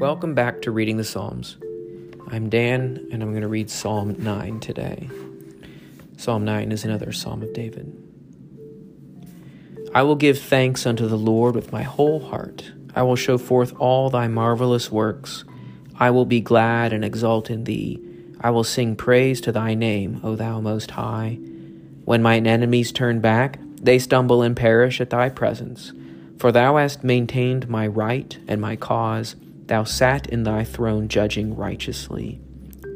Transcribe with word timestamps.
Welcome 0.00 0.34
back 0.34 0.62
to 0.62 0.70
Reading 0.70 0.96
the 0.96 1.04
Psalms. 1.04 1.58
I'm 2.28 2.48
Dan, 2.48 3.06
and 3.12 3.22
I'm 3.22 3.32
going 3.32 3.42
to 3.42 3.48
read 3.48 3.68
Psalm 3.68 4.16
9 4.18 4.58
today. 4.60 5.10
Psalm 6.16 6.42
9 6.42 6.72
is 6.72 6.86
another 6.86 7.12
Psalm 7.12 7.42
of 7.42 7.52
David. 7.52 7.92
I 9.94 10.02
will 10.02 10.14
give 10.14 10.40
thanks 10.40 10.86
unto 10.86 11.06
the 11.06 11.18
Lord 11.18 11.54
with 11.54 11.70
my 11.70 11.82
whole 11.82 12.18
heart. 12.18 12.72
I 12.96 13.02
will 13.02 13.14
show 13.14 13.36
forth 13.36 13.74
all 13.78 14.08
thy 14.08 14.26
marvelous 14.26 14.90
works. 14.90 15.44
I 15.96 16.08
will 16.12 16.24
be 16.24 16.40
glad 16.40 16.94
and 16.94 17.04
exult 17.04 17.50
in 17.50 17.64
thee. 17.64 18.02
I 18.40 18.48
will 18.48 18.64
sing 18.64 18.96
praise 18.96 19.38
to 19.42 19.52
thy 19.52 19.74
name, 19.74 20.22
O 20.24 20.34
thou 20.34 20.62
most 20.62 20.92
high. 20.92 21.34
When 22.06 22.22
mine 22.22 22.46
enemies 22.46 22.90
turn 22.90 23.20
back, 23.20 23.58
they 23.76 23.98
stumble 23.98 24.40
and 24.40 24.56
perish 24.56 24.98
at 25.02 25.10
thy 25.10 25.28
presence. 25.28 25.92
For 26.38 26.50
thou 26.50 26.78
hast 26.78 27.04
maintained 27.04 27.68
my 27.68 27.86
right 27.86 28.38
and 28.48 28.62
my 28.62 28.76
cause. 28.76 29.36
Thou 29.70 29.84
sat 29.84 30.26
in 30.26 30.42
thy 30.42 30.64
throne 30.64 31.06
judging 31.06 31.54
righteously. 31.54 32.40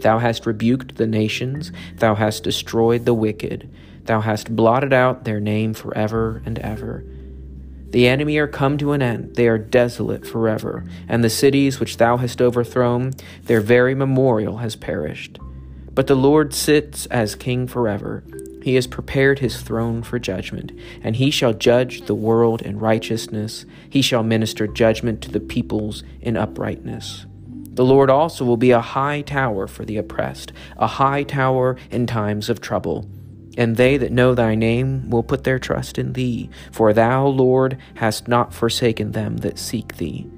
Thou 0.00 0.20
hast 0.20 0.46
rebuked 0.46 0.96
the 0.96 1.06
nations, 1.06 1.70
thou 1.96 2.14
hast 2.14 2.44
destroyed 2.44 3.04
the 3.04 3.12
wicked, 3.12 3.68
thou 4.04 4.22
hast 4.22 4.56
blotted 4.56 4.90
out 4.90 5.24
their 5.24 5.38
name 5.38 5.74
forever 5.74 6.40
and 6.46 6.58
ever. 6.60 7.04
The 7.90 8.08
enemy 8.08 8.38
are 8.38 8.48
come 8.48 8.78
to 8.78 8.92
an 8.92 9.02
end, 9.02 9.36
they 9.36 9.48
are 9.48 9.58
desolate 9.58 10.26
forever, 10.26 10.86
and 11.06 11.22
the 11.22 11.28
cities 11.28 11.78
which 11.78 11.98
thou 11.98 12.16
hast 12.16 12.40
overthrown, 12.40 13.12
their 13.44 13.60
very 13.60 13.94
memorial 13.94 14.56
has 14.56 14.74
perished. 14.74 15.38
But 15.92 16.06
the 16.06 16.14
Lord 16.14 16.54
sits 16.54 17.04
as 17.04 17.34
king 17.34 17.66
forever. 17.66 18.24
He 18.62 18.76
has 18.76 18.86
prepared 18.86 19.40
his 19.40 19.60
throne 19.60 20.02
for 20.02 20.18
judgment, 20.18 20.72
and 21.02 21.16
he 21.16 21.30
shall 21.30 21.52
judge 21.52 22.02
the 22.02 22.14
world 22.14 22.62
in 22.62 22.78
righteousness. 22.78 23.66
He 23.90 24.02
shall 24.02 24.22
minister 24.22 24.66
judgment 24.66 25.20
to 25.22 25.30
the 25.30 25.40
peoples 25.40 26.04
in 26.20 26.36
uprightness. 26.36 27.26
The 27.74 27.84
Lord 27.84 28.10
also 28.10 28.44
will 28.44 28.56
be 28.56 28.70
a 28.70 28.80
high 28.80 29.22
tower 29.22 29.66
for 29.66 29.84
the 29.84 29.96
oppressed, 29.96 30.52
a 30.76 30.86
high 30.86 31.22
tower 31.22 31.76
in 31.90 32.06
times 32.06 32.48
of 32.48 32.60
trouble. 32.60 33.08
And 33.56 33.76
they 33.76 33.96
that 33.96 34.12
know 34.12 34.34
thy 34.34 34.54
name 34.54 35.10
will 35.10 35.22
put 35.22 35.44
their 35.44 35.58
trust 35.58 35.98
in 35.98 36.12
thee, 36.12 36.48
for 36.70 36.92
thou, 36.92 37.26
Lord, 37.26 37.78
hast 37.94 38.28
not 38.28 38.54
forsaken 38.54 39.12
them 39.12 39.38
that 39.38 39.58
seek 39.58 39.96
thee. 39.96 40.30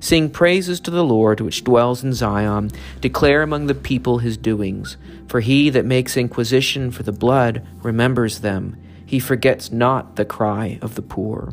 Sing 0.00 0.30
praises 0.30 0.80
to 0.80 0.90
the 0.90 1.04
Lord 1.04 1.40
which 1.40 1.62
dwells 1.62 2.02
in 2.02 2.14
Zion. 2.14 2.70
Declare 3.00 3.42
among 3.42 3.66
the 3.66 3.74
people 3.74 4.18
his 4.18 4.38
doings. 4.38 4.96
For 5.28 5.40
he 5.40 5.68
that 5.70 5.84
makes 5.84 6.16
inquisition 6.16 6.90
for 6.90 7.02
the 7.02 7.12
blood 7.12 7.66
remembers 7.82 8.40
them. 8.40 8.76
He 9.04 9.20
forgets 9.20 9.70
not 9.70 10.16
the 10.16 10.24
cry 10.24 10.78
of 10.80 10.94
the 10.94 11.02
poor. 11.02 11.52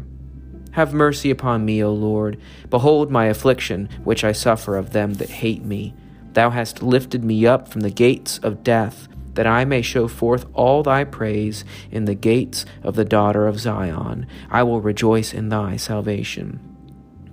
Have 0.72 0.94
mercy 0.94 1.30
upon 1.30 1.66
me, 1.66 1.84
O 1.84 1.92
Lord. 1.92 2.40
Behold 2.70 3.12
my 3.12 3.25
affliction, 3.25 3.90
which 4.03 4.23
I 4.23 4.31
suffer 4.31 4.78
of 4.78 4.94
them 4.94 5.16
that 5.16 5.30
hate 5.30 5.64
me. 5.64 5.94
Thou 6.34 6.52
hast 6.52 6.84
lifted 6.84 7.23
me 7.23 7.45
up 7.48 7.68
from 7.68 7.81
the 7.81 7.90
gates 7.90 8.38
of 8.38 8.64
death, 8.64 9.08
that 9.34 9.48
I 9.48 9.66
may 9.66 9.81
show 9.81 10.08
forth 10.08 10.45
all 10.53 10.84
thy 10.84 11.03
praise 11.03 11.66
in 11.90 12.06
the 12.06 12.16
gates 12.16 12.64
of 12.84 12.95
the 12.95 13.06
daughter 13.06 13.48
of 13.48 13.59
Zion. 13.59 14.28
I 14.52 14.64
will 14.64 14.80
rejoice 14.80 15.34
in 15.34 15.50
thy 15.50 15.78
salvation. 15.78 16.77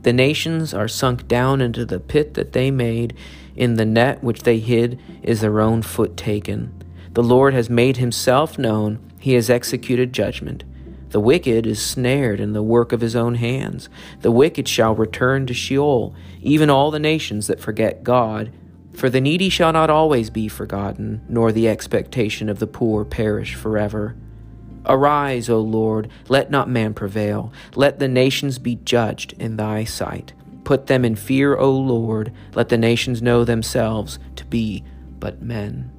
The 0.04 0.12
nations 0.12 0.74
are 0.74 0.86
sunk 0.86 1.26
down 1.26 1.62
into 1.62 1.86
the 1.86 1.98
pit 1.98 2.34
that 2.34 2.52
they 2.52 2.70
made. 2.70 3.16
In 3.56 3.74
the 3.74 3.86
net 3.86 4.22
which 4.22 4.42
they 4.42 4.58
hid 4.58 5.00
is 5.22 5.40
their 5.40 5.60
own 5.60 5.80
foot 5.80 6.14
taken. 6.14 6.72
The 7.14 7.22
Lord 7.22 7.54
has 7.54 7.70
made 7.70 7.96
himself 7.96 8.58
known. 8.58 8.98
He 9.18 9.32
has 9.32 9.48
executed 9.48 10.12
judgment. 10.12 10.62
The 11.08 11.20
wicked 11.20 11.66
is 11.66 11.80
snared 11.80 12.38
in 12.38 12.52
the 12.52 12.62
work 12.62 12.92
of 12.92 13.00
his 13.00 13.16
own 13.16 13.36
hands. 13.36 13.88
The 14.20 14.30
wicked 14.30 14.68
shall 14.68 14.94
return 14.94 15.46
to 15.46 15.54
Sheol, 15.54 16.14
even 16.42 16.68
all 16.68 16.90
the 16.90 16.98
nations 16.98 17.46
that 17.46 17.60
forget 17.60 18.04
God. 18.04 18.52
For 18.92 19.08
the 19.08 19.22
needy 19.22 19.48
shall 19.48 19.72
not 19.72 19.88
always 19.88 20.28
be 20.28 20.48
forgotten, 20.48 21.24
nor 21.30 21.50
the 21.50 21.68
expectation 21.68 22.50
of 22.50 22.58
the 22.58 22.66
poor 22.66 23.06
perish 23.06 23.54
forever. 23.54 24.16
Arise, 24.86 25.48
O 25.48 25.60
Lord, 25.60 26.10
let 26.28 26.50
not 26.50 26.68
man 26.68 26.94
prevail. 26.94 27.52
Let 27.74 27.98
the 27.98 28.08
nations 28.08 28.58
be 28.58 28.76
judged 28.76 29.32
in 29.34 29.56
thy 29.56 29.84
sight. 29.84 30.32
Put 30.64 30.86
them 30.86 31.04
in 31.04 31.16
fear, 31.16 31.56
O 31.56 31.70
Lord. 31.70 32.32
Let 32.54 32.68
the 32.68 32.78
nations 32.78 33.22
know 33.22 33.44
themselves 33.44 34.18
to 34.36 34.44
be 34.44 34.84
but 35.18 35.42
men. 35.42 35.90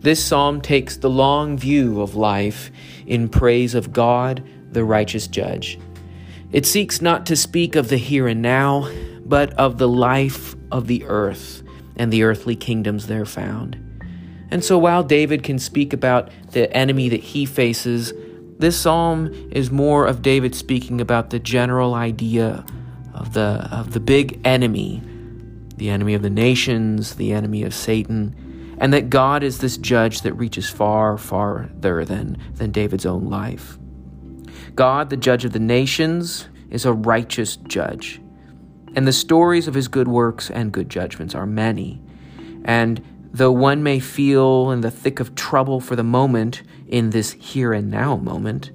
This 0.00 0.24
psalm 0.24 0.60
takes 0.60 0.96
the 0.96 1.10
long 1.10 1.58
view 1.58 2.00
of 2.00 2.14
life 2.14 2.70
in 3.06 3.28
praise 3.28 3.74
of 3.74 3.92
God, 3.92 4.46
the 4.70 4.84
righteous 4.84 5.26
judge. 5.26 5.78
It 6.52 6.66
seeks 6.66 7.02
not 7.02 7.26
to 7.26 7.36
speak 7.36 7.74
of 7.74 7.88
the 7.88 7.96
here 7.96 8.28
and 8.28 8.40
now, 8.40 8.90
but 9.24 9.52
of 9.54 9.78
the 9.78 9.88
life 9.88 10.54
of 10.70 10.86
the 10.86 11.04
earth 11.04 11.62
and 11.96 12.12
the 12.12 12.22
earthly 12.22 12.56
kingdoms 12.56 13.06
there 13.06 13.26
found. 13.26 13.87
And 14.50 14.64
so 14.64 14.78
while 14.78 15.02
David 15.02 15.42
can 15.42 15.58
speak 15.58 15.92
about 15.92 16.30
the 16.52 16.74
enemy 16.74 17.08
that 17.08 17.20
he 17.20 17.44
faces, 17.44 18.12
this 18.58 18.78
psalm 18.78 19.28
is 19.52 19.70
more 19.70 20.06
of 20.06 20.22
David 20.22 20.54
speaking 20.54 21.00
about 21.00 21.30
the 21.30 21.38
general 21.38 21.94
idea 21.94 22.64
of 23.14 23.34
the 23.34 23.68
of 23.70 23.92
the 23.92 24.00
big 24.00 24.40
enemy, 24.44 25.02
the 25.76 25.90
enemy 25.90 26.14
of 26.14 26.22
the 26.22 26.30
nations, 26.30 27.16
the 27.16 27.32
enemy 27.32 27.62
of 27.62 27.74
Satan, 27.74 28.76
and 28.80 28.92
that 28.92 29.10
God 29.10 29.42
is 29.42 29.58
this 29.58 29.76
judge 29.76 30.22
that 30.22 30.32
reaches 30.34 30.70
far, 30.70 31.18
farther 31.18 32.04
than, 32.04 32.38
than 32.54 32.70
David's 32.70 33.06
own 33.06 33.28
life. 33.28 33.78
God, 34.74 35.10
the 35.10 35.16
judge 35.16 35.44
of 35.44 35.52
the 35.52 35.58
nations, 35.58 36.48
is 36.70 36.84
a 36.84 36.92
righteous 36.92 37.56
judge. 37.56 38.20
And 38.94 39.06
the 39.06 39.12
stories 39.12 39.68
of 39.68 39.74
his 39.74 39.88
good 39.88 40.08
works 40.08 40.50
and 40.50 40.72
good 40.72 40.88
judgments 40.88 41.34
are 41.34 41.46
many. 41.46 42.00
And 42.64 43.02
Though 43.30 43.52
one 43.52 43.82
may 43.82 44.00
feel 44.00 44.70
in 44.70 44.80
the 44.80 44.90
thick 44.90 45.20
of 45.20 45.34
trouble 45.34 45.80
for 45.80 45.96
the 45.96 46.02
moment, 46.02 46.62
in 46.88 47.10
this 47.10 47.32
here 47.32 47.72
and 47.72 47.90
now 47.90 48.16
moment, 48.16 48.70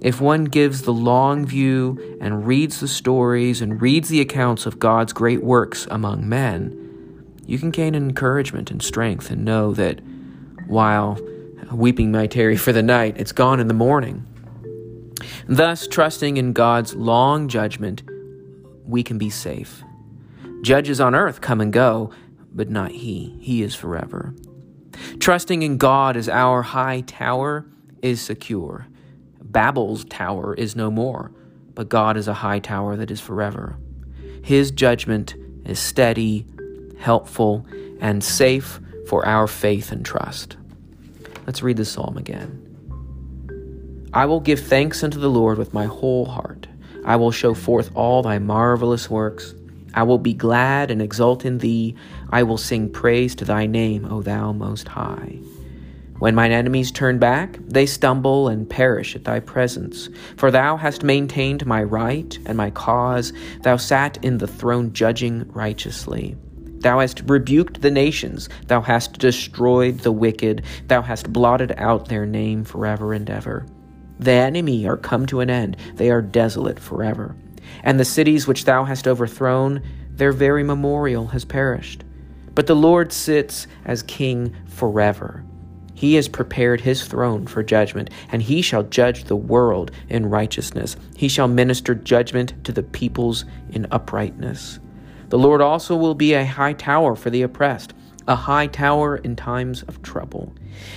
if 0.00 0.20
one 0.20 0.44
gives 0.44 0.82
the 0.82 0.92
long 0.92 1.46
view 1.46 2.18
and 2.20 2.46
reads 2.46 2.80
the 2.80 2.88
stories 2.88 3.60
and 3.60 3.80
reads 3.80 4.08
the 4.08 4.20
accounts 4.20 4.66
of 4.66 4.78
God's 4.78 5.12
great 5.12 5.42
works 5.42 5.86
among 5.90 6.28
men, 6.28 6.76
you 7.46 7.58
can 7.58 7.70
gain 7.70 7.94
encouragement 7.94 8.70
and 8.70 8.82
strength 8.82 9.30
and 9.30 9.44
know 9.44 9.72
that 9.74 10.00
while 10.66 11.18
weeping 11.70 12.10
may 12.10 12.26
tarry 12.26 12.56
for 12.56 12.72
the 12.72 12.82
night, 12.82 13.16
it's 13.18 13.32
gone 13.32 13.60
in 13.60 13.68
the 13.68 13.74
morning. 13.74 14.26
Thus, 15.48 15.86
trusting 15.86 16.36
in 16.36 16.52
God's 16.52 16.94
long 16.94 17.48
judgment, 17.48 18.02
we 18.84 19.02
can 19.02 19.18
be 19.18 19.30
safe. 19.30 19.82
Judges 20.62 21.00
on 21.00 21.14
earth 21.14 21.40
come 21.40 21.60
and 21.60 21.72
go, 21.72 22.10
but 22.52 22.68
not 22.70 22.90
He. 22.90 23.36
He 23.40 23.62
is 23.62 23.74
forever. 23.74 24.34
Trusting 25.18 25.62
in 25.62 25.76
God 25.76 26.16
as 26.16 26.28
our 26.28 26.62
high 26.62 27.02
tower 27.02 27.66
is 28.02 28.20
secure. 28.20 28.86
Babel's 29.42 30.04
tower 30.04 30.54
is 30.54 30.76
no 30.76 30.90
more, 30.90 31.32
but 31.74 31.88
God 31.88 32.16
is 32.16 32.28
a 32.28 32.34
high 32.34 32.58
tower 32.58 32.96
that 32.96 33.10
is 33.10 33.20
forever. 33.20 33.76
His 34.42 34.70
judgment 34.70 35.34
is 35.64 35.78
steady, 35.78 36.46
helpful, 36.98 37.66
and 38.00 38.22
safe 38.22 38.80
for 39.06 39.26
our 39.26 39.46
faith 39.46 39.92
and 39.92 40.04
trust. 40.04 40.56
Let's 41.46 41.62
read 41.62 41.76
the 41.76 41.84
psalm 41.84 42.16
again. 42.16 42.66
I 44.12 44.26
will 44.26 44.40
give 44.40 44.60
thanks 44.60 45.04
unto 45.04 45.18
the 45.20 45.30
Lord 45.30 45.58
with 45.58 45.74
my 45.74 45.86
whole 45.86 46.26
heart. 46.26 46.66
I 47.04 47.16
will 47.16 47.30
show 47.30 47.54
forth 47.54 47.90
all 47.94 48.22
thy 48.22 48.38
marvelous 48.38 49.08
works. 49.08 49.54
I 49.94 50.02
will 50.02 50.18
be 50.18 50.34
glad 50.34 50.90
and 50.90 51.02
exult 51.02 51.44
in 51.44 51.58
thee. 51.58 51.94
I 52.30 52.42
will 52.42 52.58
sing 52.58 52.90
praise 52.90 53.34
to 53.36 53.44
thy 53.44 53.66
name, 53.66 54.04
O 54.04 54.22
thou 54.22 54.52
most 54.52 54.88
high. 54.88 55.38
When 56.20 56.34
mine 56.34 56.52
enemies 56.52 56.92
turn 56.92 57.18
back, 57.18 57.58
they 57.66 57.86
stumble 57.86 58.48
and 58.48 58.68
perish 58.68 59.16
at 59.16 59.24
thy 59.24 59.40
presence. 59.40 60.10
For 60.36 60.50
thou 60.50 60.76
hast 60.76 61.02
maintained 61.02 61.64
my 61.64 61.82
right 61.82 62.38
and 62.44 62.58
my 62.58 62.70
cause. 62.70 63.32
Thou 63.62 63.78
sat 63.78 64.22
in 64.22 64.36
the 64.36 64.46
throne 64.46 64.92
judging 64.92 65.50
righteously. 65.52 66.36
Thou 66.80 67.00
hast 67.00 67.22
rebuked 67.26 67.80
the 67.80 67.90
nations. 67.90 68.50
Thou 68.66 68.82
hast 68.82 69.18
destroyed 69.18 70.00
the 70.00 70.12
wicked. 70.12 70.62
Thou 70.88 71.00
hast 71.00 71.32
blotted 71.32 71.72
out 71.78 72.08
their 72.08 72.26
name 72.26 72.64
forever 72.64 73.14
and 73.14 73.28
ever. 73.30 73.66
The 74.18 74.32
enemy 74.32 74.86
are 74.86 74.98
come 74.98 75.24
to 75.26 75.40
an 75.40 75.48
end. 75.48 75.78
They 75.94 76.10
are 76.10 76.20
desolate 76.20 76.78
forever. 76.78 77.34
And 77.82 77.98
the 77.98 78.04
cities 78.04 78.46
which 78.46 78.64
thou 78.64 78.84
hast 78.84 79.08
overthrown, 79.08 79.82
their 80.10 80.32
very 80.32 80.62
memorial 80.62 81.28
has 81.28 81.44
perished. 81.44 82.04
But 82.54 82.66
the 82.66 82.76
Lord 82.76 83.12
sits 83.12 83.66
as 83.84 84.02
king 84.02 84.54
forever. 84.66 85.44
He 85.94 86.14
has 86.14 86.28
prepared 86.28 86.80
his 86.80 87.06
throne 87.06 87.46
for 87.46 87.62
judgment, 87.62 88.08
and 88.32 88.40
he 88.40 88.62
shall 88.62 88.82
judge 88.82 89.24
the 89.24 89.36
world 89.36 89.90
in 90.08 90.30
righteousness. 90.30 90.96
He 91.14 91.28
shall 91.28 91.46
minister 91.46 91.94
judgment 91.94 92.54
to 92.64 92.72
the 92.72 92.82
peoples 92.82 93.44
in 93.70 93.86
uprightness. 93.90 94.80
The 95.28 95.38
Lord 95.38 95.60
also 95.60 95.94
will 95.96 96.14
be 96.14 96.32
a 96.32 96.44
high 96.46 96.72
tower 96.72 97.14
for 97.14 97.30
the 97.30 97.42
oppressed, 97.42 97.92
a 98.26 98.34
high 98.34 98.66
tower 98.66 99.16
in 99.18 99.36
times 99.36 99.82
of 99.82 100.02
trouble. 100.02 100.54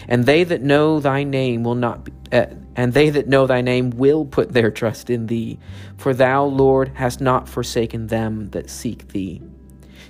And 0.07 0.25
they 0.25 0.43
that 0.43 0.61
know 0.61 0.99
thy 0.99 1.23
name 1.23 1.63
will 1.63 1.75
not 1.75 2.05
be, 2.05 2.13
uh, 2.31 2.47
and 2.75 2.93
they 2.93 3.09
that 3.09 3.27
know 3.27 3.47
thy 3.47 3.61
name 3.61 3.91
will 3.91 4.25
put 4.25 4.51
their 4.51 4.71
trust 4.71 5.09
in 5.09 5.27
thee, 5.27 5.59
for 5.97 6.13
thou, 6.13 6.45
Lord, 6.45 6.91
hast 6.95 7.21
not 7.21 7.47
forsaken 7.47 8.07
them 8.07 8.49
that 8.49 8.69
seek 8.69 9.09
thee. 9.09 9.41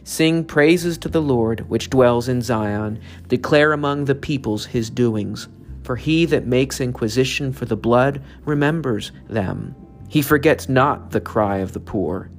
Sing 0.04 0.44
praises 0.44 0.98
to 1.00 1.10
the 1.10 1.22
Lord, 1.22 1.70
which 1.70 1.90
dwells 1.90 2.28
in 2.28 2.42
Zion. 2.42 3.00
Declare 3.28 3.72
among 3.72 4.06
the 4.06 4.16
peoples 4.16 4.66
his 4.66 4.90
doings. 4.90 5.48
For 5.84 5.96
he 5.96 6.26
that 6.26 6.46
makes 6.46 6.82
inquisition 6.82 7.54
for 7.54 7.66
the 7.66 7.78
blood 7.78 8.22
remembers 8.46 9.12
them. 9.30 9.76
He 10.10 10.22
forgets 10.22 10.70
not 10.70 11.12
the 11.12 11.22
cry 11.22 11.58
of 11.58 11.74
the 11.74 11.80
poor. 11.80 12.30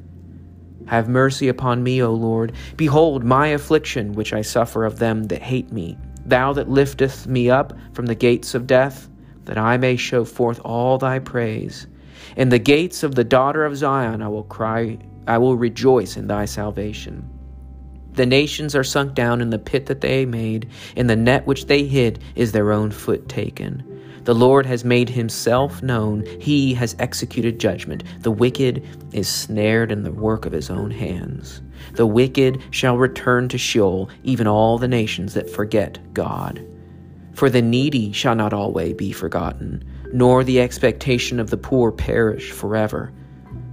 Have 0.87 1.09
mercy 1.09 1.49
upon 1.49 1.83
me, 1.83 2.03
O 2.03 2.13
Lord. 2.13 2.53
Behold 2.77 3.25
my 3.25 3.49
affliction, 3.49 4.13
which 4.13 4.33
I 4.33 4.43
suffer 4.43 4.85
of 4.85 4.99
them 4.99 5.25
that 5.25 5.43
hate 5.43 5.73
me. 5.73 5.97
Thou 6.27 6.53
that 6.55 6.71
liftest 6.71 7.27
me 7.27 7.51
up 7.51 7.73
from 7.93 8.07
the 8.07 8.15
gates 8.15 8.55
of 8.55 8.67
death, 8.67 9.09
that 9.45 9.59
I 9.59 9.77
may 9.77 9.97
show 9.97 10.25
forth 10.25 10.61
all 10.65 10.99
thy 10.99 11.19
praise. 11.19 11.87
In 12.37 12.49
the 12.49 12.59
gates 12.59 13.03
of 13.03 13.15
the 13.15 13.25
daughter 13.25 13.65
of 13.65 13.77
Zion 13.77 14.23
I 14.23 14.29
will 14.29 14.45
cry, 14.45 14.99
I 15.27 15.39
will 15.39 15.57
rejoice 15.57 16.17
in 16.17 16.27
thy 16.27 16.47
salvation. 16.47 17.29
The 18.13 18.27
nations 18.27 18.77
are 18.77 18.85
sunk 18.85 19.15
down 19.15 19.41
in 19.41 19.51
the 19.51 19.59
pit 19.59 19.87
that 19.87 20.01
they 20.01 20.25
made, 20.25 20.69
in 20.95 21.09
the 21.09 21.17
net 21.17 21.47
which 21.47 21.67
they 21.67 21.85
hid 21.85 22.21
is 22.37 22.53
their 22.53 22.73
own 22.73 22.91
foot 22.91 23.29
taken. 23.29 23.94
The 24.23 24.35
Lord 24.35 24.65
has 24.67 24.85
made 24.85 25.11
himself 25.11 25.83
known, 25.83 26.25
he 26.41 26.73
has 26.75 26.97
executed 26.99 27.61
judgment. 27.61 28.05
The 28.21 28.31
wicked 28.31 28.83
is 29.13 29.29
snared 29.29 29.93
in 29.93 30.03
the 30.03 30.13
work 30.13 30.47
of 30.47 30.53
his 30.53 30.71
own 30.71 30.91
hands. 30.91 31.61
The 31.95 32.07
wicked 32.07 32.63
shall 32.71 32.97
return 32.97 33.49
to 33.49 33.59
Sheol, 33.59 34.09
even 34.23 34.47
all 34.47 34.79
the 34.79 34.89
nations 34.89 35.35
that 35.35 35.51
forget 35.51 35.99
God. 36.15 36.65
For 37.35 37.51
the 37.51 37.63
needy 37.63 38.13
shall 38.13 38.35
not 38.35 38.53
always 38.53 38.95
be 38.95 39.13
forgotten, 39.13 39.85
nor 40.13 40.45
the 40.45 40.61
expectation 40.61 41.41
of 41.41 41.51
the 41.51 41.57
poor 41.57 41.91
perish 41.91 42.53
forever. 42.53 43.13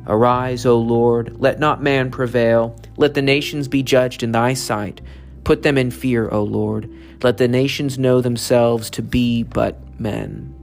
Arise, 0.07 0.65
O 0.65 0.79
Lord, 0.79 1.39
let 1.39 1.59
not 1.59 1.81
man 1.81 2.09
prevail, 2.09 2.75
let 2.97 3.13
the 3.13 3.21
nations 3.21 3.67
be 3.67 3.83
judged 3.83 4.23
in 4.23 4.31
thy 4.31 4.55
sight. 4.55 4.99
Put 5.43 5.63
them 5.63 5.77
in 5.77 5.91
fear, 5.91 6.29
O 6.29 6.43
Lord. 6.43 6.89
Let 7.21 7.37
the 7.37 7.47
nations 7.47 7.99
know 7.99 8.19
themselves 8.19 8.89
to 8.91 9.03
be 9.03 9.43
but 9.43 9.79
men. 10.01 10.55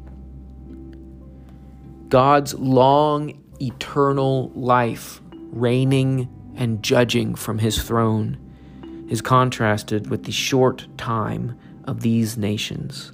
God's 2.09 2.55
long, 2.55 3.43
eternal 3.61 4.51
life, 4.55 5.21
reigning 5.33 6.29
and 6.57 6.83
judging 6.83 7.35
from 7.35 7.59
his 7.59 7.83
throne, 7.83 8.39
is 9.09 9.21
contrasted 9.21 10.11
with 10.11 10.25
the 10.25 10.33
short 10.33 10.87
time 10.97 11.59
of 11.85 12.01
these 12.01 12.37
nations. 12.37 13.13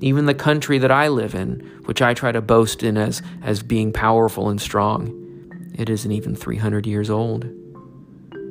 Even 0.00 0.26
the 0.26 0.34
country 0.34 0.78
that 0.78 0.90
I 0.90 1.08
live 1.08 1.34
in, 1.34 1.60
which 1.86 2.02
I 2.02 2.12
try 2.12 2.30
to 2.32 2.42
boast 2.42 2.82
in 2.82 2.96
as, 2.96 3.22
as 3.42 3.62
being 3.62 3.92
powerful 3.92 4.48
and 4.50 4.60
strong, 4.60 5.72
it 5.74 5.88
isn't 5.88 6.12
even 6.12 6.34
300 6.36 6.86
years 6.86 7.08
old. 7.10 7.48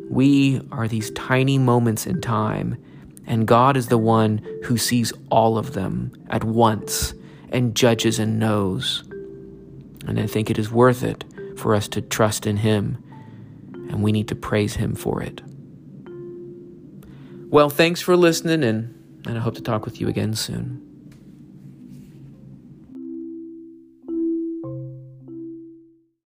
We 0.09 0.61
are 0.71 0.87
these 0.87 1.11
tiny 1.11 1.57
moments 1.57 2.05
in 2.05 2.21
time 2.21 2.77
and 3.27 3.47
God 3.47 3.77
is 3.77 3.87
the 3.87 3.97
one 3.97 4.45
who 4.63 4.77
sees 4.77 5.11
all 5.29 5.57
of 5.57 5.73
them 5.73 6.11
at 6.29 6.43
once 6.43 7.13
and 7.49 7.75
judges 7.75 8.19
and 8.19 8.39
knows. 8.39 9.03
And 10.07 10.19
I 10.19 10.27
think 10.27 10.49
it 10.49 10.59
is 10.59 10.71
worth 10.71 11.03
it 11.03 11.23
for 11.57 11.73
us 11.73 11.87
to 11.89 12.01
trust 12.01 12.45
in 12.45 12.57
Him, 12.57 13.03
and 13.89 14.03
we 14.03 14.11
need 14.11 14.27
to 14.27 14.35
praise 14.35 14.75
Him 14.75 14.95
for 14.95 15.21
it. 15.21 15.41
Well, 17.49 17.69
thanks 17.69 18.01
for 18.01 18.15
listening, 18.15 18.63
and, 18.63 18.93
and 19.25 19.37
I 19.37 19.41
hope 19.41 19.55
to 19.55 19.61
talk 19.61 19.85
with 19.85 20.01
you 20.01 20.07
again 20.07 20.35
soon. 20.35 20.81